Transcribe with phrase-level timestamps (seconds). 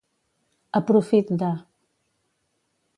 [0.79, 1.53] A profit de.